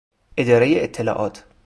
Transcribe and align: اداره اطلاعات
اداره 0.37 0.71
اطلاعات 0.83 1.43